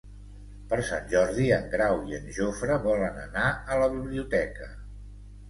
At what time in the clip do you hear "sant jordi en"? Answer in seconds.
0.87-1.67